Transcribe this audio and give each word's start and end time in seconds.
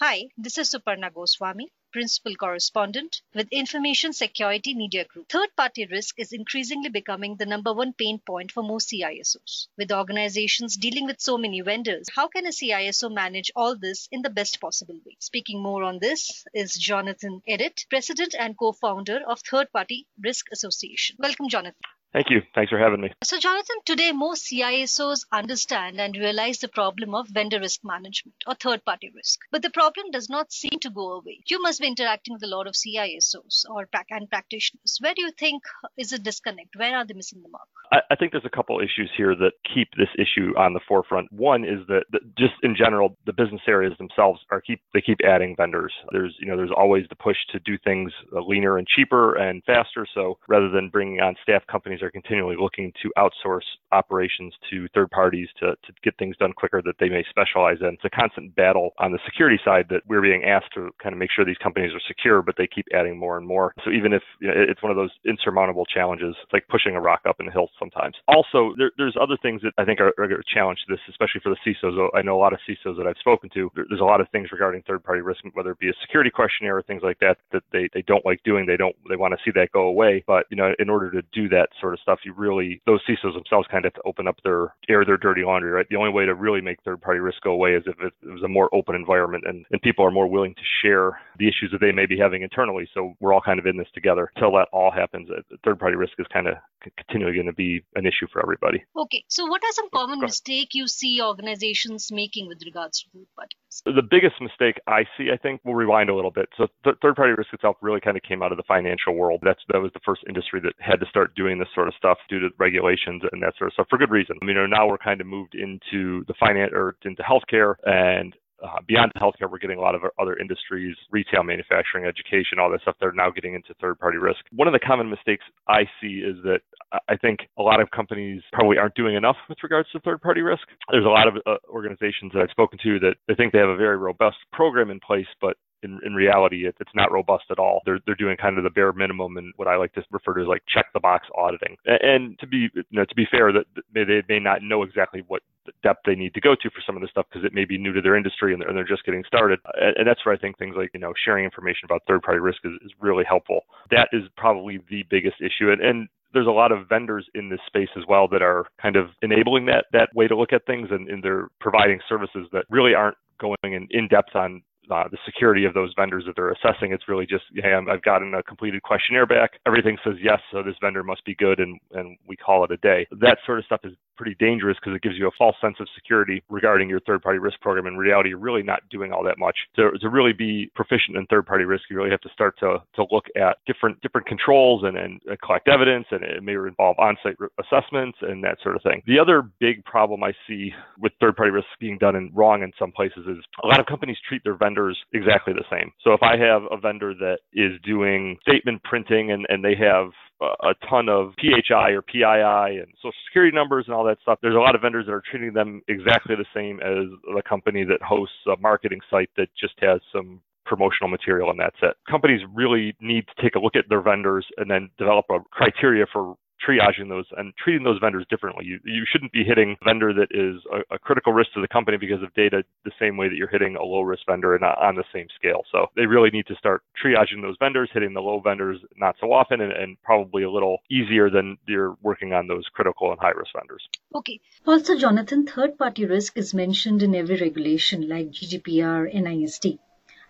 Hi, 0.00 0.28
this 0.38 0.58
is 0.58 0.70
Suparna 0.70 1.12
Goswami, 1.12 1.72
Principal 1.90 2.36
Correspondent 2.36 3.20
with 3.34 3.48
Information 3.50 4.12
Security 4.12 4.72
Media 4.72 5.04
Group. 5.04 5.28
Third 5.28 5.48
party 5.56 5.86
risk 5.86 6.20
is 6.20 6.32
increasingly 6.32 6.88
becoming 6.88 7.34
the 7.34 7.46
number 7.46 7.72
one 7.72 7.92
pain 7.94 8.20
point 8.20 8.52
for 8.52 8.62
most 8.62 8.90
CISOs. 8.90 9.66
With 9.76 9.90
organizations 9.90 10.76
dealing 10.76 11.06
with 11.06 11.20
so 11.20 11.36
many 11.36 11.62
vendors, 11.62 12.06
how 12.14 12.28
can 12.28 12.46
a 12.46 12.50
CISO 12.50 13.12
manage 13.12 13.50
all 13.56 13.76
this 13.76 14.08
in 14.12 14.22
the 14.22 14.30
best 14.30 14.60
possible 14.60 15.00
way? 15.04 15.16
Speaking 15.18 15.60
more 15.60 15.82
on 15.82 15.98
this 15.98 16.44
is 16.54 16.74
Jonathan 16.74 17.42
Ehret, 17.48 17.88
President 17.90 18.36
and 18.38 18.56
co 18.56 18.70
founder 18.70 19.20
of 19.26 19.40
Third 19.40 19.72
Party 19.72 20.06
Risk 20.22 20.46
Association. 20.52 21.16
Welcome, 21.18 21.48
Jonathan. 21.48 21.74
Thank 22.12 22.30
you. 22.30 22.40
Thanks 22.54 22.70
for 22.70 22.78
having 22.78 23.02
me. 23.02 23.12
So, 23.22 23.38
Jonathan, 23.38 23.76
today 23.84 24.12
most 24.12 24.46
CISOs 24.50 25.26
understand 25.30 26.00
and 26.00 26.16
realize 26.16 26.58
the 26.58 26.68
problem 26.68 27.14
of 27.14 27.28
vendor 27.28 27.60
risk 27.60 27.80
management 27.84 28.36
or 28.46 28.54
third 28.54 28.84
party 28.84 29.12
risk. 29.14 29.40
But 29.52 29.62
the 29.62 29.70
problem 29.70 30.10
does 30.10 30.30
not 30.30 30.50
seem 30.50 30.78
to 30.80 30.90
go 30.90 31.12
away. 31.12 31.40
You 31.46 31.60
must 31.60 31.80
be 31.80 31.86
interacting 31.86 32.34
with 32.34 32.42
a 32.42 32.46
lot 32.46 32.66
of 32.66 32.74
CISOs 32.74 33.64
or 33.68 33.86
and 34.10 34.30
practitioners. 34.30 34.98
Where 35.00 35.14
do 35.14 35.22
you 35.22 35.32
think 35.32 35.62
is 35.98 36.12
a 36.12 36.18
disconnect? 36.18 36.76
Where 36.76 36.96
are 36.96 37.04
they 37.04 37.14
missing 37.14 37.42
the 37.42 37.50
mark? 37.50 37.68
I, 37.92 37.98
I 38.10 38.16
think 38.16 38.32
there's 38.32 38.44
a 38.44 38.56
couple 38.56 38.80
issues 38.80 39.10
here 39.16 39.34
that 39.34 39.52
keep 39.74 39.88
this 39.96 40.08
issue 40.18 40.56
on 40.56 40.72
the 40.72 40.80
forefront. 40.88 41.30
One 41.32 41.64
is 41.64 41.86
that, 41.88 42.04
that 42.12 42.22
just 42.38 42.54
in 42.62 42.74
general, 42.74 43.16
the 43.26 43.32
business 43.32 43.62
areas 43.66 43.92
themselves 43.98 44.40
are 44.50 44.60
keep 44.60 44.80
they 44.94 45.00
keep 45.00 45.18
adding 45.24 45.54
vendors. 45.56 45.92
There's 46.12 46.34
you 46.40 46.46
know 46.46 46.56
there's 46.56 46.72
always 46.74 47.04
the 47.08 47.16
push 47.16 47.36
to 47.52 47.58
do 47.60 47.76
things 47.84 48.12
leaner 48.32 48.78
and 48.78 48.86
cheaper 48.86 49.34
and 49.36 49.62
faster. 49.64 50.06
So 50.14 50.38
rather 50.48 50.70
than 50.70 50.88
bringing 50.88 51.20
on 51.20 51.34
staff 51.42 51.66
companies 51.66 51.97
companies 51.98 52.06
are 52.06 52.10
continually 52.10 52.56
looking 52.58 52.92
to 53.02 53.10
outsource 53.18 53.66
operations 53.92 54.54
to 54.70 54.86
third 54.94 55.10
parties 55.10 55.48
to, 55.58 55.72
to 55.86 55.92
get 56.02 56.16
things 56.18 56.36
done 56.36 56.52
quicker 56.52 56.82
that 56.84 56.94
they 57.00 57.08
may 57.08 57.24
specialize 57.30 57.78
in. 57.80 57.94
It's 57.94 58.04
a 58.04 58.10
constant 58.10 58.54
battle 58.54 58.90
on 58.98 59.12
the 59.12 59.18
security 59.24 59.58
side 59.64 59.86
that 59.90 60.02
we're 60.06 60.22
being 60.22 60.44
asked 60.44 60.72
to 60.74 60.90
kind 61.02 61.12
of 61.12 61.18
make 61.18 61.30
sure 61.34 61.44
these 61.44 61.60
companies 61.62 61.92
are 61.94 62.02
secure, 62.06 62.42
but 62.42 62.54
they 62.56 62.66
keep 62.66 62.86
adding 62.94 63.18
more 63.18 63.36
and 63.36 63.46
more. 63.46 63.72
So 63.84 63.90
even 63.90 64.12
if 64.12 64.22
you 64.40 64.48
know, 64.48 64.54
it's 64.56 64.82
one 64.82 64.90
of 64.90 64.96
those 64.96 65.10
insurmountable 65.26 65.86
challenges, 65.86 66.34
it's 66.42 66.52
like 66.52 66.66
pushing 66.68 66.94
a 66.94 67.00
rock 67.00 67.20
up 67.28 67.36
in 67.40 67.46
the 67.46 67.52
hills 67.52 67.70
sometimes. 67.78 68.14
Also, 68.28 68.74
there, 68.76 68.90
there's 68.96 69.16
other 69.20 69.36
things 69.40 69.62
that 69.62 69.72
I 69.78 69.84
think 69.84 70.00
are, 70.00 70.12
are 70.18 70.24
a 70.24 70.54
challenge 70.54 70.78
to 70.86 70.94
this, 70.94 71.00
especially 71.08 71.40
for 71.42 71.50
the 71.50 71.60
CISOs. 71.64 72.08
I 72.14 72.22
know 72.22 72.36
a 72.36 72.42
lot 72.42 72.52
of 72.52 72.60
CISOs 72.68 72.96
that 72.98 73.06
I've 73.06 73.18
spoken 73.20 73.50
to. 73.54 73.70
There's 73.74 74.00
a 74.00 74.04
lot 74.04 74.20
of 74.20 74.28
things 74.30 74.52
regarding 74.52 74.82
third-party 74.82 75.22
risk, 75.22 75.40
whether 75.54 75.72
it 75.72 75.78
be 75.78 75.88
a 75.88 75.98
security 76.02 76.30
questionnaire 76.30 76.78
or 76.78 76.82
things 76.82 77.02
like 77.02 77.18
that, 77.20 77.38
that 77.52 77.62
they, 77.72 77.88
they 77.94 78.02
don't 78.02 78.24
like 78.24 78.42
doing. 78.44 78.66
They 78.66 78.76
don't 78.76 78.94
they 79.08 79.16
want 79.16 79.32
to 79.32 79.40
see 79.44 79.52
that 79.54 79.72
go 79.72 79.88
away. 79.88 80.22
But 80.26 80.46
you 80.50 80.56
know, 80.56 80.72
in 80.78 80.90
order 80.90 81.10
to 81.10 81.22
do 81.32 81.48
that 81.48 81.68
sort 81.80 81.87
of 81.94 82.00
stuff, 82.00 82.20
you 82.24 82.32
really 82.32 82.80
those 82.86 83.00
CISOs 83.08 83.34
themselves 83.34 83.66
kind 83.70 83.84
of 83.84 83.92
have 83.92 84.02
to 84.02 84.08
open 84.08 84.26
up 84.26 84.36
their 84.44 84.74
air 84.88 85.04
their 85.04 85.16
dirty 85.16 85.42
laundry, 85.44 85.70
right? 85.70 85.86
The 85.88 85.96
only 85.96 86.10
way 86.10 86.26
to 86.26 86.34
really 86.34 86.60
make 86.60 86.82
third 86.82 87.00
party 87.00 87.20
risk 87.20 87.42
go 87.42 87.52
away 87.52 87.72
is 87.72 87.84
if 87.86 87.96
it, 88.00 88.12
was 88.28 88.42
a 88.42 88.48
more 88.48 88.68
open 88.74 88.94
environment 88.94 89.44
and, 89.46 89.64
and 89.70 89.80
people 89.82 90.04
are 90.04 90.10
more 90.10 90.26
willing 90.26 90.54
to 90.54 90.62
share 90.82 91.18
the 91.38 91.48
issues 91.48 91.70
that 91.72 91.80
they 91.80 91.92
may 91.92 92.06
be 92.06 92.18
having 92.18 92.42
internally. 92.42 92.88
So 92.94 93.14
we're 93.20 93.32
all 93.32 93.40
kind 93.40 93.58
of 93.58 93.66
in 93.66 93.76
this 93.76 93.88
together. 93.94 94.30
Until 94.36 94.52
that 94.52 94.68
all 94.72 94.90
happens, 94.90 95.28
uh, 95.30 95.40
third 95.64 95.78
party 95.78 95.96
risk 95.96 96.12
is 96.18 96.26
kind 96.32 96.46
of 96.46 96.54
continually 96.96 97.34
going 97.34 97.46
to 97.46 97.52
be 97.52 97.82
an 97.94 98.06
issue 98.06 98.26
for 98.32 98.42
everybody. 98.42 98.84
Okay. 98.96 99.24
So 99.28 99.46
what 99.46 99.62
are 99.64 99.72
some 99.72 99.90
common 99.90 100.20
mistakes 100.20 100.74
you 100.74 100.88
see 100.88 101.20
organizations 101.22 102.10
making 102.12 102.48
with 102.48 102.62
regards 102.64 103.02
to 103.02 103.10
third 103.10 103.26
party? 103.36 103.56
The 103.84 104.02
biggest 104.02 104.40
mistake 104.40 104.80
I 104.86 105.04
see, 105.16 105.30
I 105.32 105.36
think, 105.36 105.60
we'll 105.64 105.74
rewind 105.74 106.08
a 106.10 106.14
little 106.14 106.30
bit. 106.30 106.48
So 106.56 106.66
th- 106.84 106.96
third 107.02 107.16
party 107.16 107.32
risk 107.32 107.52
itself 107.52 107.76
really 107.82 108.00
kind 108.00 108.16
of 108.16 108.22
came 108.22 108.42
out 108.42 108.50
of 108.50 108.56
the 108.56 108.64
financial 108.66 109.14
world. 109.14 109.40
That's 109.42 109.60
that 109.68 109.80
was 109.80 109.92
the 109.92 110.00
first 110.04 110.22
industry 110.28 110.60
that 110.60 110.72
had 110.78 111.00
to 111.00 111.06
start 111.06 111.34
doing 111.34 111.58
this 111.58 111.68
sort 111.74 111.86
of 111.88 111.94
stuff 111.94 112.18
due 112.28 112.40
to 112.40 112.48
regulations 112.58 113.22
and 113.30 113.42
that 113.42 113.54
sort 113.58 113.68
of 113.68 113.74
stuff 113.74 113.86
for 113.90 113.98
good 113.98 114.10
reason. 114.10 114.36
I 114.42 114.44
mean, 114.44 114.56
now 114.70 114.88
we're 114.88 114.98
kind 114.98 115.20
of 115.20 115.26
moved 115.26 115.54
into 115.54 116.24
the 116.26 116.34
finance 116.40 116.72
or 116.74 116.96
into 117.04 117.22
healthcare 117.22 117.74
and 117.84 118.34
uh, 118.62 118.80
beyond 118.86 119.12
healthcare, 119.16 119.50
we're 119.50 119.58
getting 119.58 119.78
a 119.78 119.80
lot 119.80 119.94
of 119.94 120.02
other 120.18 120.36
industries, 120.36 120.96
retail, 121.10 121.42
manufacturing, 121.42 122.04
education, 122.04 122.58
all 122.58 122.70
that 122.70 122.80
stuff. 122.82 122.96
They're 123.00 123.12
now 123.12 123.30
getting 123.30 123.54
into 123.54 123.74
third 123.80 123.98
party 123.98 124.18
risk. 124.18 124.40
One 124.52 124.66
of 124.66 124.72
the 124.72 124.78
common 124.78 125.08
mistakes 125.08 125.44
I 125.68 125.82
see 126.00 126.22
is 126.24 126.36
that 126.44 126.60
I 127.08 127.16
think 127.16 127.40
a 127.58 127.62
lot 127.62 127.80
of 127.80 127.90
companies 127.90 128.42
probably 128.52 128.78
aren't 128.78 128.94
doing 128.94 129.14
enough 129.14 129.36
with 129.48 129.58
regards 129.62 129.88
to 129.92 130.00
third 130.00 130.20
party 130.20 130.40
risk. 130.40 130.62
There's 130.90 131.04
a 131.04 131.08
lot 131.08 131.28
of 131.28 131.36
uh, 131.46 131.56
organizations 131.68 132.32
that 132.32 132.42
I've 132.42 132.50
spoken 132.50 132.78
to 132.82 132.98
that 133.00 133.14
they 133.26 133.34
think 133.34 133.52
they 133.52 133.58
have 133.58 133.68
a 133.68 133.76
very 133.76 133.96
robust 133.96 134.38
program 134.52 134.90
in 134.90 135.00
place, 135.00 135.26
but 135.40 135.56
in, 135.82 136.00
in 136.04 136.14
reality, 136.14 136.66
it, 136.66 136.76
it's 136.80 136.94
not 136.94 137.12
robust 137.12 137.44
at 137.50 137.58
all. 137.58 137.80
They're, 137.84 137.98
they're 138.06 138.14
doing 138.14 138.36
kind 138.36 138.58
of 138.58 138.64
the 138.64 138.70
bare 138.70 138.92
minimum 138.92 139.36
and 139.36 139.52
what 139.56 139.68
I 139.68 139.76
like 139.76 139.92
to 139.94 140.02
refer 140.10 140.34
to 140.34 140.42
as 140.42 140.48
like 140.48 140.62
check 140.68 140.86
the 140.92 141.00
box 141.00 141.26
auditing. 141.36 141.76
And 141.86 142.38
to 142.40 142.46
be, 142.46 142.68
you 142.74 142.82
know, 142.92 143.04
to 143.04 143.14
be 143.14 143.26
fair, 143.30 143.52
that 143.52 143.64
they, 143.92 144.04
they 144.04 144.22
may 144.28 144.38
not 144.38 144.62
know 144.62 144.82
exactly 144.82 145.22
what 145.28 145.42
depth 145.82 146.00
they 146.06 146.14
need 146.14 146.34
to 146.34 146.40
go 146.40 146.54
to 146.54 146.70
for 146.70 146.82
some 146.86 146.96
of 146.96 147.02
this 147.02 147.10
stuff 147.10 147.26
because 147.30 147.44
it 147.44 147.52
may 147.54 147.64
be 147.64 147.78
new 147.78 147.92
to 147.92 148.00
their 148.00 148.16
industry 148.16 148.52
and 148.52 148.62
they're, 148.62 148.68
and 148.68 148.76
they're 148.76 148.84
just 148.84 149.04
getting 149.04 149.24
started. 149.26 149.60
And, 149.74 149.96
and 149.98 150.08
that's 150.08 150.24
where 150.24 150.34
I 150.34 150.38
think 150.38 150.58
things 150.58 150.74
like, 150.76 150.90
you 150.94 151.00
know, 151.00 151.12
sharing 151.24 151.44
information 151.44 151.84
about 151.84 152.02
third 152.06 152.22
party 152.22 152.40
risk 152.40 152.58
is, 152.64 152.72
is 152.84 152.92
really 153.00 153.24
helpful. 153.28 153.62
That 153.90 154.08
is 154.12 154.22
probably 154.36 154.80
the 154.90 155.04
biggest 155.10 155.36
issue. 155.40 155.70
And, 155.70 155.80
and 155.80 156.08
there's 156.32 156.46
a 156.46 156.50
lot 156.50 156.72
of 156.72 156.88
vendors 156.88 157.26
in 157.34 157.48
this 157.48 157.60
space 157.66 157.88
as 157.96 158.04
well 158.08 158.28
that 158.28 158.42
are 158.42 158.66
kind 158.80 158.96
of 158.96 159.08
enabling 159.22 159.66
that 159.66 159.86
that 159.92 160.14
way 160.14 160.28
to 160.28 160.36
look 160.36 160.52
at 160.52 160.66
things 160.66 160.88
and, 160.90 161.08
and 161.08 161.22
they're 161.22 161.48
providing 161.60 162.00
services 162.08 162.46
that 162.52 162.64
really 162.68 162.94
aren't 162.94 163.16
going 163.40 163.56
in, 163.62 163.86
in 163.90 164.08
depth 164.08 164.34
on 164.34 164.62
uh, 164.90 165.04
the 165.10 165.18
security 165.24 165.64
of 165.64 165.74
those 165.74 165.92
vendors 165.96 166.24
that 166.26 166.34
they're 166.36 166.52
assessing. 166.52 166.92
It's 166.92 167.08
really 167.08 167.26
just, 167.26 167.44
hey, 167.54 167.74
i 167.74 167.92
have 167.92 168.02
gotten 168.02 168.34
a 168.34 168.42
completed 168.42 168.82
questionnaire 168.82 169.26
back. 169.26 169.52
Everything 169.66 169.98
says 170.04 170.14
yes, 170.22 170.40
so 170.52 170.62
this 170.62 170.76
vendor 170.80 171.02
must 171.02 171.24
be 171.24 171.34
good, 171.34 171.60
and, 171.60 171.78
and 171.92 172.16
we 172.26 172.36
call 172.36 172.64
it 172.64 172.70
a 172.70 172.76
day. 172.78 173.06
That 173.20 173.38
sort 173.44 173.58
of 173.58 173.64
stuff 173.64 173.80
is 173.84 173.92
pretty 174.18 174.36
dangerous 174.38 174.76
because 174.82 174.94
it 174.94 175.02
gives 175.02 175.16
you 175.16 175.28
a 175.28 175.30
false 175.38 175.56
sense 175.60 175.76
of 175.80 175.86
security 175.94 176.42
regarding 176.48 176.88
your 176.88 177.00
third 177.00 177.22
party 177.22 177.38
risk 177.38 177.60
program. 177.60 177.86
In 177.86 177.96
reality, 177.96 178.30
you're 178.30 178.38
really 178.38 178.62
not 178.62 178.82
doing 178.90 179.12
all 179.12 179.24
that 179.24 179.38
much. 179.38 179.56
To, 179.76 179.92
to 180.00 180.08
really 180.08 180.32
be 180.32 180.70
proficient 180.74 181.16
in 181.16 181.26
third 181.26 181.46
party 181.46 181.64
risk, 181.64 181.84
you 181.88 181.96
really 181.96 182.10
have 182.10 182.20
to 182.22 182.30
start 182.30 182.58
to, 182.58 182.78
to 182.96 183.06
look 183.10 183.26
at 183.36 183.58
different 183.66 184.00
different 184.02 184.26
controls 184.26 184.82
and, 184.84 184.96
and 184.96 185.20
collect 185.42 185.68
evidence, 185.68 186.06
and 186.10 186.22
it 186.22 186.42
may 186.42 186.54
involve 186.54 186.98
on 186.98 187.16
site 187.22 187.36
assessments 187.58 188.18
and 188.22 188.42
that 188.42 188.58
sort 188.62 188.76
of 188.76 188.82
thing. 188.82 189.02
The 189.06 189.18
other 189.18 189.42
big 189.60 189.84
problem 189.84 190.22
I 190.22 190.32
see 190.46 190.72
with 190.98 191.12
third 191.20 191.36
party 191.36 191.50
risk 191.50 191.66
being 191.80 191.98
done 191.98 192.16
and 192.16 192.34
wrong 192.36 192.62
in 192.62 192.72
some 192.78 192.92
places 192.92 193.24
is 193.28 193.38
a 193.62 193.66
lot 193.66 193.80
of 193.80 193.86
companies 193.86 194.16
treat 194.28 194.42
their 194.44 194.56
vendors 194.56 194.98
exactly 195.12 195.54
the 195.54 195.64
same. 195.70 195.92
So 196.02 196.12
if 196.12 196.22
I 196.22 196.36
have 196.36 196.62
a 196.70 196.76
vendor 196.76 197.14
that 197.14 197.38
is 197.52 197.72
doing 197.84 198.36
statement 198.42 198.82
printing 198.84 199.32
and, 199.32 199.46
and 199.48 199.64
they 199.64 199.74
have 199.76 200.10
a 200.40 200.74
ton 200.88 201.08
of 201.08 201.32
PHI 201.40 201.90
or 201.90 202.02
PII 202.02 202.78
and 202.78 202.86
social 202.96 203.12
security 203.26 203.54
numbers 203.54 203.84
and 203.86 203.94
all 203.94 204.04
that 204.04 204.18
stuff. 204.22 204.38
There's 204.40 204.54
a 204.54 204.58
lot 204.58 204.74
of 204.74 204.82
vendors 204.82 205.06
that 205.06 205.12
are 205.12 205.22
treating 205.28 205.52
them 205.52 205.82
exactly 205.88 206.36
the 206.36 206.46
same 206.54 206.80
as 206.80 207.08
the 207.34 207.42
company 207.48 207.84
that 207.84 208.00
hosts 208.02 208.36
a 208.46 208.56
marketing 208.60 209.00
site 209.10 209.30
that 209.36 209.48
just 209.58 209.74
has 209.80 210.00
some 210.12 210.40
promotional 210.64 211.08
material 211.08 211.50
and 211.50 211.58
that's 211.58 211.76
it. 211.82 211.96
Companies 212.08 212.42
really 212.54 212.94
need 213.00 213.24
to 213.26 213.42
take 213.42 213.54
a 213.54 213.58
look 213.58 213.74
at 213.74 213.88
their 213.88 214.02
vendors 214.02 214.46
and 214.58 214.70
then 214.70 214.90
develop 214.98 215.24
a 215.30 215.38
criteria 215.50 216.04
for 216.12 216.36
triaging 216.66 217.08
those 217.08 217.26
and 217.36 217.52
treating 217.62 217.84
those 217.84 217.98
vendors 218.00 218.26
differently. 218.30 218.64
You, 218.64 218.80
you 218.84 219.04
shouldn't 219.10 219.32
be 219.32 219.44
hitting 219.44 219.76
a 219.80 219.84
vendor 219.84 220.12
that 220.12 220.28
is 220.30 220.60
a, 220.72 220.94
a, 220.94 220.98
critical 220.98 221.32
risk 221.32 221.52
to 221.54 221.60
the 221.60 221.68
company 221.68 221.96
because 221.96 222.22
of 222.22 222.32
data 222.34 222.62
the 222.84 222.90
same 223.00 223.16
way 223.16 223.28
that 223.28 223.36
you're 223.36 223.48
hitting 223.48 223.76
a 223.76 223.82
low 223.82 224.02
risk 224.02 224.22
vendor 224.26 224.54
and 224.54 224.64
on 224.64 224.94
the 224.94 225.04
same 225.12 225.26
scale. 225.36 225.62
So 225.72 225.86
they 225.96 226.06
really 226.06 226.30
need 226.30 226.46
to 226.46 226.54
start 226.56 226.82
triaging 227.02 227.42
those 227.42 227.56
vendors, 227.58 227.90
hitting 227.92 228.14
the 228.14 228.20
low 228.20 228.40
vendors 228.40 228.78
not 228.96 229.16
so 229.20 229.32
often, 229.32 229.60
and, 229.60 229.72
and 229.72 230.00
probably 230.02 230.42
a 230.42 230.50
little 230.50 230.78
easier 230.90 231.30
than 231.30 231.58
you're 231.66 231.96
working 232.02 232.32
on 232.32 232.46
those 232.46 232.64
critical 232.72 233.10
and 233.10 233.20
high 233.20 233.30
risk 233.30 233.50
vendors. 233.56 233.88
Okay. 234.14 234.40
Also, 234.66 234.96
Jonathan, 234.96 235.46
third 235.46 235.78
party 235.78 236.04
risk 236.04 236.36
is 236.36 236.54
mentioned 236.54 237.02
in 237.02 237.14
every 237.14 237.36
regulation 237.36 238.08
like 238.08 238.30
GDPR, 238.30 239.12
NIST. 239.14 239.78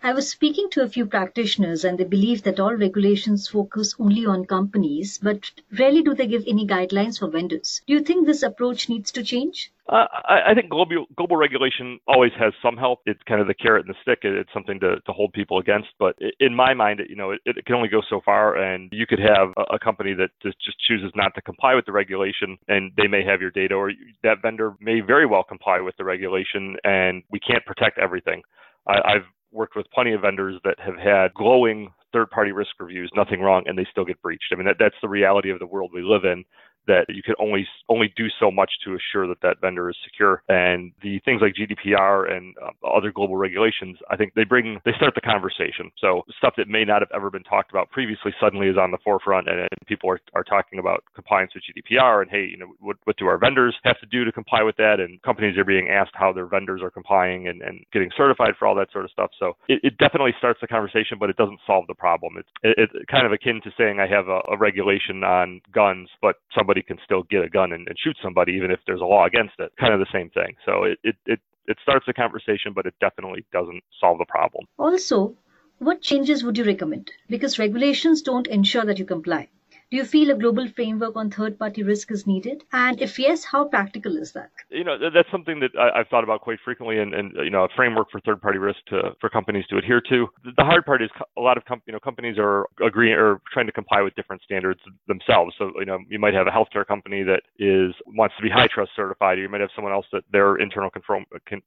I 0.00 0.12
was 0.12 0.30
speaking 0.30 0.70
to 0.70 0.82
a 0.82 0.88
few 0.88 1.06
practitioners 1.06 1.84
and 1.84 1.98
they 1.98 2.04
believe 2.04 2.44
that 2.44 2.60
all 2.60 2.74
regulations 2.74 3.48
focus 3.48 3.96
only 3.98 4.24
on 4.24 4.44
companies, 4.44 5.18
but 5.18 5.50
rarely 5.76 6.02
do 6.02 6.14
they 6.14 6.28
give 6.28 6.44
any 6.46 6.66
guidelines 6.66 7.18
for 7.18 7.28
vendors. 7.28 7.82
Do 7.86 7.94
you 7.94 8.00
think 8.00 8.24
this 8.24 8.42
approach 8.42 8.88
needs 8.88 9.10
to 9.12 9.24
change? 9.24 9.72
Uh, 9.88 10.06
I, 10.28 10.50
I, 10.50 10.54
think 10.54 10.68
global 10.68 11.06
global 11.16 11.36
regulation 11.36 11.98
always 12.06 12.32
has 12.38 12.52
some 12.62 12.76
help. 12.76 13.00
It's 13.06 13.22
kind 13.26 13.40
of 13.40 13.46
the 13.46 13.54
carrot 13.54 13.86
and 13.86 13.94
the 13.94 13.98
stick. 14.02 14.18
It's 14.22 14.52
something 14.52 14.78
to, 14.80 15.00
to 15.00 15.12
hold 15.12 15.32
people 15.32 15.58
against. 15.58 15.88
But 15.98 16.14
in 16.40 16.54
my 16.54 16.74
mind, 16.74 17.00
it, 17.00 17.08
you 17.08 17.16
know, 17.16 17.30
it, 17.30 17.40
it 17.46 17.64
can 17.64 17.74
only 17.74 17.88
go 17.88 18.02
so 18.08 18.20
far. 18.22 18.56
And 18.56 18.90
you 18.92 19.06
could 19.06 19.18
have 19.18 19.48
a, 19.56 19.76
a 19.76 19.78
company 19.78 20.12
that 20.14 20.28
just, 20.42 20.58
just 20.62 20.76
chooses 20.86 21.10
not 21.16 21.34
to 21.36 21.42
comply 21.42 21.74
with 21.74 21.86
the 21.86 21.92
regulation, 21.92 22.58
and 22.68 22.92
they 22.98 23.06
may 23.06 23.24
have 23.24 23.40
your 23.40 23.50
data, 23.50 23.74
or 23.74 23.92
that 24.22 24.42
vendor 24.42 24.74
may 24.78 25.00
very 25.00 25.26
well 25.26 25.42
comply 25.42 25.80
with 25.80 25.96
the 25.96 26.04
regulation, 26.04 26.76
and 26.84 27.22
we 27.30 27.40
can't 27.40 27.64
protect 27.64 27.98
everything. 27.98 28.42
I, 28.86 28.98
I've 29.04 29.26
worked 29.52 29.76
with 29.76 29.90
plenty 29.92 30.12
of 30.12 30.20
vendors 30.20 30.60
that 30.64 30.78
have 30.78 30.96
had 30.96 31.34
glowing 31.34 31.92
third 32.12 32.30
party 32.30 32.52
risk 32.52 32.70
reviews, 32.78 33.10
nothing 33.14 33.40
wrong, 33.40 33.62
and 33.66 33.76
they 33.76 33.86
still 33.90 34.04
get 34.04 34.20
breached. 34.22 34.52
I 34.52 34.56
mean, 34.56 34.66
that, 34.66 34.76
that's 34.78 34.94
the 35.02 35.08
reality 35.08 35.50
of 35.50 35.58
the 35.58 35.66
world 35.66 35.90
we 35.92 36.02
live 36.02 36.24
in 36.24 36.44
that 36.88 37.06
you 37.08 37.22
can 37.22 37.34
only 37.38 37.66
only 37.88 38.12
do 38.16 38.26
so 38.40 38.50
much 38.50 38.72
to 38.84 38.96
assure 38.96 39.28
that 39.28 39.40
that 39.42 39.60
vendor 39.60 39.88
is 39.88 39.96
secure. 40.02 40.42
And 40.48 40.92
the 41.02 41.20
things 41.24 41.40
like 41.40 41.54
GDPR 41.54 42.32
and 42.32 42.54
uh, 42.58 42.72
other 42.88 43.12
global 43.12 43.36
regulations, 43.36 43.98
I 44.10 44.16
think 44.16 44.34
they 44.34 44.44
bring 44.44 44.80
they 44.84 44.92
start 44.96 45.14
the 45.14 45.20
conversation. 45.20 45.92
So 46.00 46.22
stuff 46.38 46.54
that 46.56 46.68
may 46.68 46.84
not 46.84 47.02
have 47.02 47.12
ever 47.14 47.30
been 47.30 47.44
talked 47.44 47.70
about 47.70 47.90
previously 47.90 48.32
suddenly 48.40 48.68
is 48.68 48.76
on 48.76 48.90
the 48.90 48.98
forefront, 49.04 49.48
and, 49.48 49.60
and 49.60 49.68
people 49.86 50.10
are, 50.10 50.20
are 50.34 50.44
talking 50.44 50.78
about 50.78 51.04
compliance 51.14 51.52
with 51.54 51.62
GDPR 51.68 52.22
and 52.22 52.30
hey, 52.30 52.48
you 52.50 52.56
know, 52.56 52.72
what, 52.80 52.96
what 53.04 53.16
do 53.16 53.26
our 53.26 53.38
vendors 53.38 53.76
have 53.84 54.00
to 54.00 54.06
do 54.06 54.24
to 54.24 54.32
comply 54.32 54.62
with 54.62 54.76
that? 54.76 54.96
And 54.98 55.20
companies 55.22 55.56
are 55.58 55.64
being 55.64 55.88
asked 55.88 56.12
how 56.14 56.32
their 56.32 56.46
vendors 56.46 56.80
are 56.82 56.90
complying 56.90 57.48
and, 57.48 57.62
and 57.62 57.84
getting 57.92 58.10
certified 58.16 58.54
for 58.58 58.66
all 58.66 58.74
that 58.76 58.90
sort 58.92 59.04
of 59.04 59.10
stuff. 59.10 59.30
So 59.38 59.56
it, 59.68 59.80
it 59.82 59.98
definitely 59.98 60.32
starts 60.38 60.60
the 60.60 60.66
conversation, 60.66 61.18
but 61.20 61.30
it 61.30 61.36
doesn't 61.36 61.60
solve 61.66 61.86
the 61.86 61.94
problem. 61.94 62.36
It's 62.38 62.48
it, 62.62 62.90
kind 63.10 63.26
of 63.26 63.32
akin 63.32 63.60
to 63.64 63.70
saying 63.76 64.00
I 64.00 64.06
have 64.06 64.28
a, 64.28 64.40
a 64.50 64.56
regulation 64.56 65.22
on 65.22 65.60
guns, 65.72 66.08
but 66.22 66.36
somebody 66.56 66.77
can 66.82 66.98
still 67.04 67.22
get 67.24 67.44
a 67.44 67.48
gun 67.48 67.72
and, 67.72 67.86
and 67.88 67.96
shoot 67.98 68.16
somebody 68.22 68.52
even 68.52 68.70
if 68.70 68.80
there's 68.86 69.00
a 69.00 69.04
law 69.04 69.26
against 69.26 69.54
it. 69.58 69.72
Kind 69.78 69.94
of 69.94 70.00
the 70.00 70.12
same 70.12 70.30
thing. 70.30 70.54
So 70.64 70.84
it, 70.84 70.98
it, 71.02 71.16
it 71.26 71.40
it 71.66 71.76
starts 71.82 72.06
a 72.08 72.14
conversation, 72.14 72.72
but 72.74 72.86
it 72.86 72.94
definitely 72.98 73.44
doesn't 73.52 73.82
solve 74.00 74.18
the 74.18 74.24
problem. 74.24 74.64
Also, 74.78 75.36
what 75.78 76.00
changes 76.00 76.42
would 76.42 76.56
you 76.56 76.64
recommend? 76.64 77.12
Because 77.28 77.58
regulations 77.58 78.22
don't 78.22 78.46
ensure 78.46 78.84
that 78.86 78.98
you 78.98 79.04
comply. 79.04 79.48
Do 79.90 79.96
you 79.96 80.04
feel 80.04 80.30
a 80.30 80.34
global 80.34 80.68
framework 80.68 81.16
on 81.16 81.30
third 81.30 81.58
party 81.58 81.82
risk 81.82 82.10
is 82.10 82.26
needed? 82.26 82.62
And 82.72 83.00
if 83.00 83.18
yes, 83.18 83.42
how 83.42 83.64
practical 83.64 84.18
is 84.18 84.32
that? 84.32 84.50
You 84.68 84.84
know, 84.84 84.98
that's 84.98 85.30
something 85.30 85.60
that 85.60 85.70
I, 85.78 85.98
have 85.98 86.08
thought 86.08 86.24
about 86.24 86.42
quite 86.42 86.58
frequently 86.62 86.98
and, 86.98 87.14
and, 87.14 87.32
you 87.42 87.48
know, 87.48 87.64
a 87.64 87.68
framework 87.74 88.10
for 88.10 88.20
third 88.20 88.42
party 88.42 88.58
risk 88.58 88.80
to, 88.88 89.16
for 89.18 89.30
companies 89.30 89.64
to 89.70 89.78
adhere 89.78 90.02
to. 90.10 90.26
The 90.44 90.64
hard 90.64 90.84
part 90.84 91.00
is 91.00 91.08
a 91.38 91.40
lot 91.40 91.56
of 91.56 91.64
com- 91.64 91.80
you 91.86 91.94
know, 91.94 92.00
companies 92.00 92.36
are 92.38 92.66
agreeing 92.84 93.14
or 93.14 93.40
trying 93.50 93.64
to 93.64 93.72
comply 93.72 94.02
with 94.02 94.14
different 94.14 94.42
standards 94.42 94.80
themselves. 95.06 95.54
So, 95.56 95.72
you 95.78 95.86
know, 95.86 96.00
you 96.10 96.18
might 96.18 96.34
have 96.34 96.46
a 96.46 96.50
healthcare 96.50 96.86
company 96.86 97.22
that 97.22 97.40
is 97.58 97.94
wants 98.08 98.34
to 98.36 98.42
be 98.42 98.50
HITRUST 98.50 98.90
certified. 98.94 99.38
Or 99.38 99.42
you 99.42 99.48
might 99.48 99.62
have 99.62 99.70
someone 99.74 99.94
else 99.94 100.06
that 100.12 100.24
their 100.30 100.56
internal 100.56 100.90
control 100.90 101.22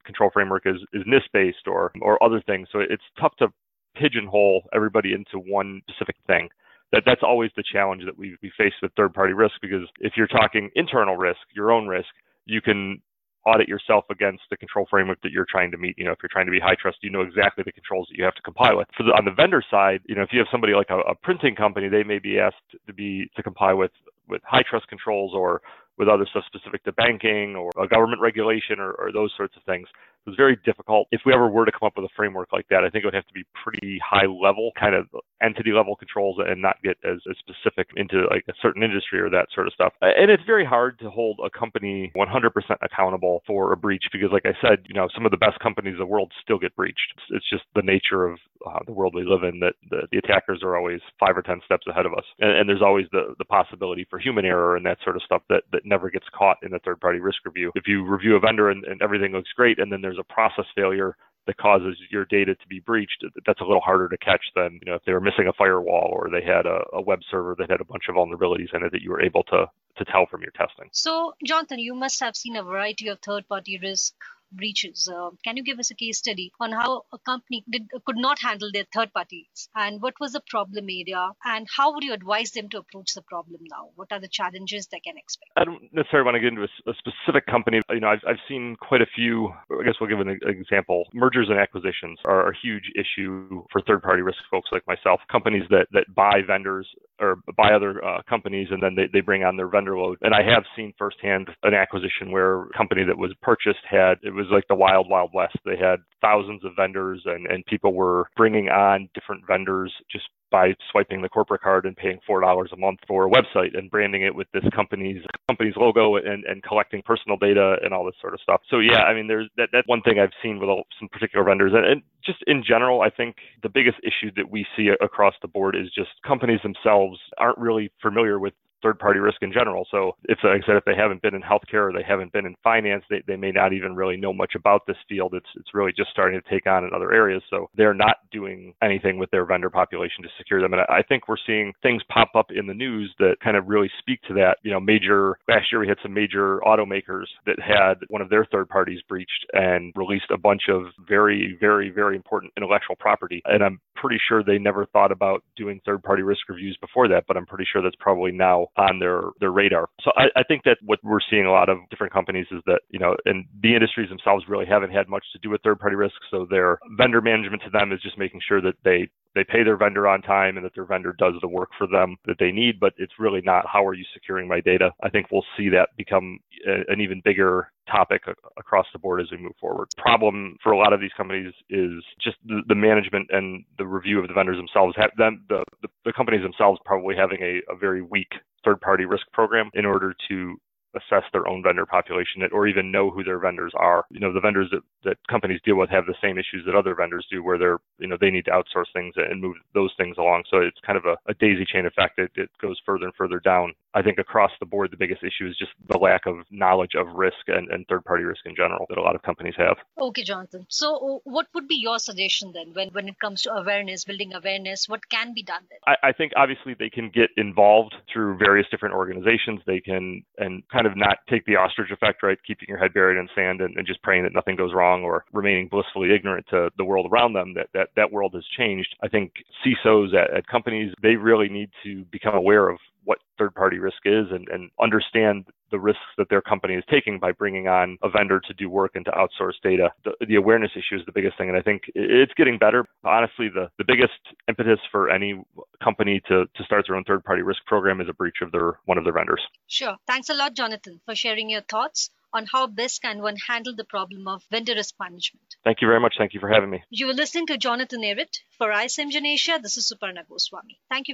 control 0.05 0.29
framework 0.31 0.67
is, 0.67 0.77
is 0.93 1.01
NIST 1.07 1.31
based 1.33 1.67
or, 1.67 1.91
or 2.01 2.23
other 2.23 2.39
things. 2.45 2.67
So 2.71 2.81
it's 2.81 3.03
tough 3.19 3.35
to 3.37 3.47
pigeonhole 3.95 4.69
everybody 4.73 5.13
into 5.13 5.39
one 5.39 5.81
specific 5.89 6.15
thing 6.27 6.49
that 6.91 7.03
that's 7.05 7.23
always 7.23 7.51
the 7.55 7.63
challenge 7.71 8.03
that 8.05 8.17
we, 8.17 8.37
we 8.41 8.51
face 8.57 8.73
with 8.81 8.91
third 8.95 9.13
party 9.13 9.33
risk 9.33 9.55
because 9.61 9.87
if 9.99 10.13
you're 10.17 10.27
talking 10.27 10.69
internal 10.75 11.17
risk, 11.17 11.39
your 11.55 11.71
own 11.71 11.87
risk, 11.87 12.09
you 12.45 12.61
can 12.61 13.01
audit 13.45 13.67
yourself 13.67 14.05
against 14.11 14.43
the 14.49 14.57
control 14.57 14.85
framework 14.89 15.19
that 15.23 15.31
you're 15.31 15.47
trying 15.49 15.71
to 15.71 15.77
meet. 15.77 15.95
You 15.97 16.05
know, 16.05 16.11
if 16.11 16.19
you're 16.21 16.29
trying 16.31 16.45
to 16.45 16.51
be 16.51 16.59
HITRUST, 16.59 16.97
you 17.01 17.09
know 17.09 17.21
exactly 17.21 17.63
the 17.65 17.71
controls 17.71 18.07
that 18.09 18.17
you 18.17 18.23
have 18.23 18.35
to 18.35 18.41
comply 18.41 18.73
with. 18.73 18.87
For 18.95 19.03
the, 19.03 19.11
on 19.11 19.25
the 19.25 19.31
vendor 19.31 19.63
side, 19.69 20.01
you 20.07 20.15
know, 20.15 20.21
if 20.21 20.29
you 20.31 20.39
have 20.39 20.47
somebody 20.51 20.73
like 20.73 20.89
a, 20.89 20.99
a 20.99 21.15
printing 21.15 21.55
company, 21.55 21.89
they 21.89 22.03
may 22.03 22.19
be 22.19 22.39
asked 22.39 22.55
to 22.85 22.93
be 22.93 23.29
to 23.35 23.43
comply 23.43 23.73
with 23.73 23.91
with 24.27 24.41
HITRUST 24.51 24.87
controls 24.87 25.33
or 25.33 25.61
with 25.97 26.07
other 26.07 26.25
stuff 26.29 26.43
specific 26.47 26.83
to 26.83 26.91
banking 26.93 27.55
or 27.55 27.69
a 27.81 27.87
government 27.87 28.21
regulation 28.21 28.79
or, 28.79 28.93
or 28.93 29.11
those 29.11 29.31
sorts 29.35 29.55
of 29.57 29.63
things. 29.63 29.87
It 30.25 30.29
was 30.29 30.37
very 30.37 30.57
difficult. 30.63 31.07
If 31.11 31.21
we 31.25 31.33
ever 31.33 31.47
were 31.47 31.65
to 31.65 31.71
come 31.71 31.87
up 31.87 31.93
with 31.95 32.05
a 32.05 32.13
framework 32.15 32.53
like 32.53 32.67
that, 32.69 32.83
I 32.83 32.89
think 32.89 33.03
it 33.03 33.07
would 33.07 33.13
have 33.15 33.27
to 33.27 33.33
be 33.33 33.43
pretty 33.63 33.99
high 34.07 34.27
level, 34.27 34.71
kind 34.79 34.93
of 34.93 35.07
entity 35.41 35.71
level 35.71 35.95
controls 35.95 36.37
and 36.39 36.61
not 36.61 36.77
get 36.83 36.97
as, 37.03 37.17
as 37.29 37.35
specific 37.39 37.89
into 37.95 38.27
like 38.29 38.45
a 38.47 38.53
certain 38.61 38.83
industry 38.83 39.19
or 39.19 39.29
that 39.29 39.47
sort 39.53 39.67
of 39.67 39.73
stuff. 39.73 39.93
And 40.01 40.29
it's 40.29 40.43
very 40.45 40.65
hard 40.65 40.99
to 40.99 41.09
hold 41.09 41.39
a 41.43 41.49
company 41.49 42.11
100% 42.15 42.51
accountable 42.81 43.41
for 43.47 43.73
a 43.73 43.77
breach 43.77 44.03
because, 44.11 44.29
like 44.31 44.45
I 44.45 44.53
said, 44.61 44.85
you 44.87 44.93
know, 44.93 45.07
some 45.13 45.25
of 45.25 45.31
the 45.31 45.37
best 45.37 45.59
companies 45.59 45.93
in 45.93 45.99
the 45.99 46.05
world 46.05 46.31
still 46.43 46.59
get 46.59 46.75
breached. 46.75 47.13
It's, 47.17 47.41
it's 47.41 47.49
just 47.49 47.63
the 47.75 47.81
nature 47.81 48.25
of 48.25 48.37
uh, 48.65 48.79
the 48.85 48.93
world 48.93 49.15
we 49.15 49.23
live 49.25 49.43
in 49.43 49.59
that 49.59 49.73
the, 49.89 50.07
the, 50.11 50.17
attackers 50.17 50.61
are 50.63 50.77
always 50.77 50.99
five 51.19 51.35
or 51.35 51.41
10 51.41 51.61
steps 51.65 51.87
ahead 51.87 52.05
of 52.05 52.13
us. 52.13 52.23
And, 52.39 52.51
and 52.51 52.69
there's 52.69 52.81
always 52.81 53.07
the, 53.11 53.33
the 53.39 53.45
possibility 53.45 54.05
for 54.09 54.19
human 54.19 54.45
error 54.45 54.75
and 54.75 54.85
that 54.85 54.97
sort 55.03 55.15
of 55.15 55.23
stuff 55.23 55.41
that, 55.49 55.63
that 55.71 55.81
never 55.85 56.09
gets 56.09 56.25
caught 56.37 56.57
in 56.61 56.73
a 56.73 56.79
third 56.79 56.99
party 56.99 57.19
risk 57.19 57.43
review. 57.45 57.71
If 57.75 57.87
you 57.87 58.05
review 58.05 58.35
a 58.35 58.39
vendor 58.39 58.69
and, 58.69 58.83
and 58.85 59.01
everything 59.01 59.31
looks 59.31 59.49
great 59.55 59.79
and 59.79 59.91
then 59.91 60.01
there's 60.01 60.10
a 60.19 60.33
process 60.33 60.65
failure 60.75 61.15
that 61.47 61.57
causes 61.57 61.97
your 62.11 62.25
data 62.25 62.53
to 62.53 62.67
be 62.67 62.79
breached, 62.79 63.25
that's 63.45 63.61
a 63.61 63.63
little 63.63 63.81
harder 63.81 64.07
to 64.07 64.17
catch 64.17 64.43
than 64.55 64.79
you 64.83 64.91
know 64.91 64.95
if 64.95 65.03
they 65.05 65.13
were 65.13 65.21
missing 65.21 65.47
a 65.47 65.53
firewall 65.53 66.09
or 66.11 66.29
they 66.29 66.45
had 66.45 66.65
a, 66.65 66.81
a, 66.93 67.01
web 67.01 67.19
server 67.29 67.55
that 67.57 67.69
had 67.69 67.81
a 67.81 67.85
bunch 67.85 68.03
of 68.09 68.15
vulnerabilities 68.15 68.73
in 68.73 68.83
it 68.83 68.91
that 68.91 69.01
you 69.01 69.09
were 69.09 69.21
able 69.21 69.43
to 69.43 69.65
to 69.97 70.05
tell 70.05 70.25
from 70.29 70.41
your 70.41 70.51
testing. 70.51 70.87
So, 70.91 71.33
Jonathan, 71.43 71.79
you 71.79 71.95
must 71.95 72.19
have 72.21 72.35
seen 72.35 72.55
a 72.55 72.63
variety 72.63 73.07
of 73.09 73.19
third-party 73.19 73.79
risk 73.81 74.13
breaches. 74.51 75.09
Uh, 75.11 75.29
can 75.43 75.57
you 75.57 75.63
give 75.63 75.79
us 75.79 75.91
a 75.91 75.95
case 75.95 76.17
study 76.19 76.51
on 76.59 76.71
how 76.71 77.03
a 77.13 77.17
company 77.19 77.63
did, 77.69 77.89
could 78.05 78.17
not 78.17 78.39
handle 78.39 78.69
their 78.71 78.85
third 78.93 79.13
parties 79.13 79.69
and 79.75 80.01
what 80.01 80.13
was 80.19 80.33
the 80.33 80.41
problem 80.49 80.85
area 80.85 81.29
and 81.45 81.67
how 81.75 81.93
would 81.93 82.03
you 82.03 82.13
advise 82.13 82.51
them 82.51 82.69
to 82.69 82.77
approach 82.79 83.13
the 83.13 83.21
problem 83.21 83.61
now? 83.69 83.89
What 83.95 84.11
are 84.11 84.19
the 84.19 84.27
challenges 84.27 84.87
they 84.87 84.99
can 84.99 85.17
expect? 85.17 85.51
I 85.57 85.63
don't 85.63 85.83
necessarily 85.91 86.25
want 86.25 86.35
to 86.35 86.39
get 86.39 86.49
into 86.49 86.63
a, 86.63 86.91
a 86.91 86.93
specific 86.95 87.45
company. 87.45 87.81
You 87.89 87.99
know, 87.99 88.09
I've, 88.09 88.23
I've 88.27 88.43
seen 88.47 88.75
quite 88.79 89.01
a 89.01 89.07
few, 89.15 89.49
I 89.71 89.83
guess 89.83 89.95
we'll 89.99 90.09
give 90.09 90.19
an, 90.19 90.39
example. 90.43 91.07
Mergers 91.13 91.49
and 91.49 91.59
acquisitions 91.59 92.19
are 92.25 92.49
a 92.49 92.53
huge 92.61 92.91
issue 92.95 93.63
for 93.71 93.81
third 93.81 94.01
party 94.01 94.21
risk 94.21 94.39
folks 94.49 94.69
like 94.71 94.85
myself. 94.87 95.21
Companies 95.31 95.63
that, 95.69 95.87
that 95.91 96.13
buy 96.15 96.41
vendors 96.45 96.87
or 97.21 97.37
buy 97.55 97.71
other 97.71 98.03
uh, 98.03 98.21
companies 98.27 98.67
and 98.71 98.81
then 98.81 98.95
they, 98.95 99.07
they 99.13 99.21
bring 99.21 99.43
on 99.43 99.55
their 99.55 99.69
vendor 99.69 99.97
load. 99.97 100.17
And 100.21 100.33
I 100.33 100.41
have 100.43 100.63
seen 100.75 100.93
firsthand 100.97 101.49
an 101.63 101.73
acquisition 101.73 102.31
where 102.31 102.63
a 102.63 102.69
company 102.75 103.03
that 103.05 103.17
was 103.17 103.33
purchased 103.41 103.85
had, 103.89 104.15
it 104.23 104.33
was 104.33 104.47
like 104.51 104.67
the 104.67 104.75
wild, 104.75 105.07
wild 105.09 105.29
west. 105.33 105.57
They 105.63 105.77
had 105.77 105.97
thousands 106.21 106.65
of 106.65 106.71
vendors 106.75 107.21
and, 107.25 107.45
and 107.45 107.65
people 107.65 107.93
were 107.93 108.25
bringing 108.35 108.69
on 108.69 109.07
different 109.13 109.43
vendors 109.47 109.93
just 110.11 110.25
by 110.51 110.73
swiping 110.91 111.21
the 111.21 111.29
corporate 111.29 111.61
card 111.61 111.85
and 111.85 111.95
paying 111.95 112.19
four 112.27 112.41
dollars 112.41 112.69
a 112.73 112.77
month 112.77 112.99
for 113.07 113.25
a 113.25 113.29
website 113.29 113.77
and 113.77 113.89
branding 113.89 114.23
it 114.23 114.35
with 114.35 114.47
this 114.53 114.63
company's 114.75 115.23
company's 115.47 115.75
logo 115.77 116.17
and, 116.17 116.43
and 116.45 116.61
collecting 116.63 117.01
personal 117.03 117.37
data 117.37 117.77
and 117.83 117.93
all 117.93 118.05
this 118.05 118.15
sort 118.21 118.33
of 118.33 118.41
stuff. 118.41 118.61
So 118.69 118.79
yeah, 118.79 119.03
I 119.03 119.13
mean, 119.13 119.27
there's 119.27 119.49
that 119.57 119.69
that's 119.71 119.87
one 119.87 120.01
thing 120.01 120.19
I've 120.19 120.35
seen 120.43 120.59
with 120.59 120.69
some 120.99 121.09
particular 121.09 121.45
vendors, 121.45 121.71
and, 121.73 121.85
and 121.85 122.01
just 122.23 122.39
in 122.47 122.63
general, 122.67 123.01
I 123.01 123.09
think 123.09 123.37
the 123.63 123.69
biggest 123.69 123.97
issue 124.03 124.31
that 124.35 124.51
we 124.51 124.65
see 124.75 124.89
across 125.01 125.33
the 125.41 125.47
board 125.47 125.75
is 125.75 125.87
just 125.95 126.09
companies 126.25 126.59
themselves 126.61 127.19
aren't 127.37 127.57
really 127.57 127.91
familiar 128.01 128.39
with 128.39 128.53
third 128.81 128.99
party 128.99 129.19
risk 129.19 129.37
in 129.41 129.51
general. 129.51 129.87
So 129.91 130.13
if 130.25 130.39
like 130.43 130.63
I 130.63 130.65
said, 130.65 130.75
if 130.75 130.85
they 130.85 130.95
haven't 130.95 131.21
been 131.21 131.35
in 131.35 131.41
healthcare 131.41 131.89
or 131.89 131.93
they 131.93 132.05
haven't 132.07 132.31
been 132.31 132.45
in 132.45 132.55
finance, 132.63 133.03
they, 133.09 133.21
they 133.27 133.35
may 133.35 133.51
not 133.51 133.73
even 133.73 133.95
really 133.95 134.17
know 134.17 134.33
much 134.33 134.53
about 134.55 134.85
this 134.87 134.97
field. 135.07 135.33
It's 135.33 135.49
it's 135.55 135.73
really 135.73 135.91
just 135.95 136.11
starting 136.11 136.39
to 136.39 136.49
take 136.49 136.67
on 136.67 136.83
in 136.83 136.91
other 136.93 137.11
areas. 137.11 137.43
So 137.49 137.69
they're 137.75 137.93
not 137.93 138.17
doing 138.31 138.73
anything 138.81 139.17
with 139.17 139.31
their 139.31 139.45
vendor 139.45 139.69
population 139.69 140.23
to 140.23 140.29
secure 140.37 140.61
them. 140.61 140.73
And 140.73 140.81
I 140.89 141.01
think 141.07 141.27
we're 141.27 141.35
seeing 141.45 141.73
things 141.81 142.01
pop 142.09 142.31
up 142.35 142.47
in 142.53 142.67
the 142.67 142.73
news 142.73 143.13
that 143.19 143.35
kind 143.43 143.57
of 143.57 143.67
really 143.67 143.89
speak 143.99 144.21
to 144.23 144.33
that. 144.35 144.57
You 144.63 144.71
know, 144.71 144.79
major 144.79 145.37
last 145.47 145.71
year 145.71 145.81
we 145.81 145.87
had 145.87 145.97
some 146.01 146.13
major 146.13 146.59
automakers 146.59 147.25
that 147.45 147.59
had 147.59 147.95
one 148.09 148.21
of 148.21 148.29
their 148.29 148.45
third 148.45 148.69
parties 148.69 148.99
breached 149.07 149.45
and 149.53 149.93
released 149.95 150.31
a 150.31 150.37
bunch 150.37 150.63
of 150.69 150.85
very, 151.07 151.57
very, 151.59 151.89
very 151.89 152.15
important 152.15 152.53
intellectual 152.57 152.95
property. 152.95 153.41
And 153.45 153.63
I'm 153.63 153.79
pretty 153.95 154.19
sure 154.27 154.43
they 154.43 154.57
never 154.57 154.85
thought 154.87 155.11
about 155.11 155.43
doing 155.55 155.79
third 155.85 156.03
party 156.03 156.23
risk 156.23 156.49
reviews 156.49 156.77
before 156.81 157.07
that, 157.09 157.25
but 157.27 157.37
I'm 157.37 157.45
pretty 157.45 157.65
sure 157.71 157.81
that's 157.81 157.95
probably 157.99 158.31
now 158.31 158.67
on 158.77 158.99
their, 158.99 159.21
their 159.39 159.51
radar. 159.51 159.89
So 160.01 160.11
I, 160.15 160.25
I 160.35 160.43
think 160.43 160.63
that 160.63 160.77
what 160.83 160.99
we're 161.03 161.19
seeing 161.29 161.45
a 161.45 161.51
lot 161.51 161.69
of 161.69 161.77
different 161.89 162.13
companies 162.13 162.47
is 162.51 162.61
that, 162.65 162.81
you 162.89 162.99
know, 162.99 163.15
and 163.25 163.45
the 163.61 163.73
industries 163.73 164.09
themselves 164.09 164.45
really 164.47 164.65
haven't 164.65 164.91
had 164.91 165.09
much 165.09 165.25
to 165.33 165.39
do 165.39 165.49
with 165.49 165.61
third 165.61 165.79
party 165.79 165.95
risk. 165.95 166.15
So 166.29 166.47
their 166.49 166.79
vendor 166.97 167.21
management 167.21 167.63
to 167.63 167.69
them 167.69 167.91
is 167.91 168.01
just 168.01 168.17
making 168.17 168.41
sure 168.47 168.61
that 168.61 168.75
they 168.83 169.09
they 169.33 169.45
pay 169.45 169.63
their 169.63 169.77
vendor 169.77 170.07
on 170.07 170.21
time 170.21 170.57
and 170.57 170.65
that 170.65 170.75
their 170.75 170.85
vendor 170.85 171.15
does 171.17 171.33
the 171.41 171.47
work 171.47 171.69
for 171.77 171.87
them 171.87 172.17
that 172.25 172.35
they 172.37 172.51
need, 172.51 172.79
but 172.79 172.93
it's 172.97 173.13
really 173.17 173.41
not 173.41 173.65
how 173.65 173.85
are 173.85 173.93
you 173.93 174.03
securing 174.13 174.47
my 174.47 174.59
data. 174.59 174.91
I 175.03 175.09
think 175.09 175.27
we'll 175.31 175.45
see 175.57 175.69
that 175.69 175.89
become 175.97 176.39
an 176.65 177.01
even 177.01 177.21
bigger 177.23 177.71
topic 177.89 178.23
across 178.57 178.85
the 178.93 178.99
board 178.99 179.21
as 179.21 179.27
we 179.31 179.37
move 179.37 179.55
forward. 179.59 179.89
Problem 179.97 180.57
for 180.63 180.71
a 180.71 180.77
lot 180.77 180.93
of 180.93 180.99
these 180.99 181.11
companies 181.15 181.53
is 181.69 182.03
just 182.21 182.37
the, 182.45 182.61
the 182.67 182.75
management 182.75 183.27
and 183.31 183.63
the 183.77 183.85
review 183.85 184.19
of 184.19 184.27
the 184.27 184.33
vendors 184.33 184.57
themselves. 184.57 184.95
Have 184.97 185.11
them 185.17 185.43
the, 185.49 185.63
the, 185.81 185.87
the 186.05 186.13
companies 186.13 186.41
themselves 186.43 186.79
probably 186.85 187.15
having 187.15 187.41
a, 187.41 187.61
a 187.71 187.75
very 187.75 188.01
weak 188.01 188.29
third 188.63 188.79
party 188.81 189.05
risk 189.05 189.25
program 189.33 189.69
in 189.73 189.85
order 189.85 190.13
to 190.29 190.57
assess 190.95 191.23
their 191.31 191.47
own 191.47 191.63
vendor 191.63 191.85
population 191.85 192.41
or 192.51 192.67
even 192.67 192.91
know 192.91 193.09
who 193.09 193.23
their 193.23 193.39
vendors 193.39 193.73
are. 193.75 194.05
You 194.09 194.19
know, 194.19 194.33
the 194.33 194.39
vendors 194.39 194.69
that, 194.71 194.81
that 195.03 195.17
companies 195.29 195.61
deal 195.63 195.77
with 195.77 195.89
have 195.89 196.05
the 196.05 196.15
same 196.21 196.37
issues 196.37 196.65
that 196.65 196.75
other 196.75 196.95
vendors 196.95 197.25
do 197.31 197.43
where 197.43 197.57
they're, 197.57 197.79
you 197.99 198.07
know, 198.07 198.17
they 198.19 198.31
need 198.31 198.45
to 198.45 198.51
outsource 198.51 198.91
things 198.93 199.13
and 199.17 199.41
move 199.41 199.55
those 199.73 199.91
things 199.97 200.17
along. 200.17 200.43
So 200.49 200.57
it's 200.57 200.79
kind 200.85 200.97
of 200.97 201.05
a, 201.05 201.17
a 201.27 201.33
daisy 201.35 201.65
chain 201.65 201.85
effect. 201.85 202.19
It, 202.19 202.31
it 202.35 202.49
goes 202.61 202.79
further 202.85 203.05
and 203.05 203.15
further 203.15 203.39
down. 203.39 203.73
I 203.93 204.01
think 204.01 204.19
across 204.19 204.51
the 204.59 204.65
board, 204.65 204.91
the 204.91 204.97
biggest 204.97 205.21
issue 205.21 205.47
is 205.49 205.57
just 205.57 205.71
the 205.89 205.97
lack 205.97 206.25
of 206.25 206.45
knowledge 206.49 206.95
of 206.95 207.07
risk 207.13 207.47
and, 207.47 207.69
and 207.69 207.85
third 207.87 208.05
party 208.05 208.23
risk 208.23 208.41
in 208.45 208.55
general 208.55 208.85
that 208.89 208.97
a 208.97 209.01
lot 209.01 209.15
of 209.15 209.21
companies 209.21 209.55
have. 209.57 209.77
Okay, 209.97 210.23
Jonathan. 210.23 210.65
So 210.69 211.21
what 211.25 211.47
would 211.53 211.67
be 211.67 211.75
your 211.75 211.99
suggestion 211.99 212.53
then 212.53 212.73
when, 212.73 212.89
when 212.89 213.09
it 213.09 213.19
comes 213.19 213.41
to 213.43 213.53
awareness, 213.53 214.05
building 214.05 214.33
awareness? 214.33 214.87
What 214.87 215.09
can 215.09 215.33
be 215.33 215.43
done 215.43 215.63
then? 215.69 215.79
I, 215.85 216.09
I 216.09 216.11
think 216.13 216.31
obviously 216.37 216.73
they 216.73 216.89
can 216.89 217.09
get 217.09 217.31
involved 217.35 217.95
through 218.11 218.37
various 218.37 218.67
different 218.71 218.95
organizations. 218.95 219.61
They 219.65 219.81
can, 219.81 220.23
and 220.37 220.63
kind 220.69 220.80
of 220.87 220.97
not 220.97 221.17
take 221.29 221.45
the 221.45 221.55
ostrich 221.55 221.91
effect, 221.91 222.23
right? 222.23 222.37
Keeping 222.45 222.67
your 222.69 222.77
head 222.77 222.93
buried 222.93 223.17
in 223.17 223.27
sand 223.35 223.61
and, 223.61 223.77
and, 223.77 223.87
just 223.87 224.01
praying 224.03 224.23
that 224.23 224.33
nothing 224.33 224.55
goes 224.55 224.73
wrong 224.73 225.03
or 225.03 225.25
remaining 225.33 225.67
blissfully 225.67 226.13
ignorant 226.13 226.45
to 226.49 226.69
the 226.77 226.85
world 226.85 227.07
around 227.11 227.33
them 227.33 227.53
that 227.55 227.67
that, 227.73 227.89
that 227.95 228.11
world 228.11 228.33
has 228.33 228.45
changed. 228.57 228.95
I 229.03 229.07
think 229.07 229.33
CISOs 229.65 230.13
at, 230.13 230.33
at 230.33 230.47
companies, 230.47 230.93
they 231.01 231.15
really 231.15 231.49
need 231.49 231.69
to 231.83 232.03
become 232.05 232.35
aware 232.35 232.69
of 232.69 232.77
what 233.03 233.19
third 233.37 233.55
party 233.55 233.79
risk 233.79 233.97
is 234.05 234.27
and, 234.31 234.47
and 234.49 234.69
understand 234.81 235.45
the 235.71 235.79
risks 235.79 236.01
that 236.17 236.29
their 236.29 236.41
company 236.41 236.75
is 236.75 236.83
taking 236.89 237.19
by 237.19 237.31
bringing 237.31 237.67
on 237.67 237.97
a 238.03 238.09
vendor 238.09 238.39
to 238.39 238.53
do 238.53 238.69
work 238.69 238.91
and 238.95 239.05
to 239.05 239.11
outsource 239.11 239.53
data. 239.63 239.89
The, 240.03 240.25
the, 240.25 240.35
awareness 240.35 240.71
issue 240.75 240.99
is 240.99 241.05
the 241.05 241.11
biggest 241.11 241.37
thing, 241.37 241.49
and 241.49 241.57
I 241.57 241.61
think 241.61 241.83
it's 241.95 242.33
getting 242.35 242.57
better. 242.57 242.85
Honestly, 243.03 243.49
the, 243.49 243.69
the 243.77 243.85
biggest 243.87 244.13
impetus 244.47 244.79
for 244.91 245.09
any 245.09 245.41
company 245.83 246.21
to, 246.27 246.45
to 246.45 246.63
start 246.63 246.85
their 246.87 246.95
own 246.95 247.03
third 247.03 247.23
party 247.23 247.41
risk 247.41 247.65
program 247.65 248.01
is 248.01 248.07
a 248.09 248.13
breach 248.13 248.37
of 248.41 248.51
their 248.51 248.79
one 248.85 248.97
of 248.97 249.03
their 249.03 249.13
vendors. 249.13 249.41
Sure. 249.67 249.95
Thanks 250.07 250.29
a 250.29 250.33
lot, 250.33 250.55
Jonathan, 250.55 250.99
for 251.05 251.15
sharing 251.15 251.49
your 251.49 251.61
thoughts 251.61 252.09
on 252.33 252.45
how 252.51 252.67
best 252.67 253.01
can 253.01 253.21
one 253.21 253.35
handle 253.47 253.75
the 253.75 253.83
problem 253.83 254.27
of 254.27 254.41
vendor 254.49 254.73
risk 254.73 254.95
management. 254.99 255.45
Thank 255.63 255.81
you 255.81 255.87
very 255.87 255.99
much. 255.99 256.15
Thank 256.17 256.33
you 256.33 256.39
for 256.39 256.49
having 256.49 256.69
me. 256.69 256.83
You 256.89 257.07
were 257.07 257.13
listening 257.13 257.47
to 257.47 257.57
Jonathan 257.57 258.01
Ehret 258.01 258.39
for 258.57 258.69
ISMG 258.69 259.25
Asia. 259.25 259.59
This 259.61 259.77
is 259.77 259.91
Suparna 259.91 260.27
Goswami. 260.27 260.79
Thank 260.89 261.07
you. 261.07 261.09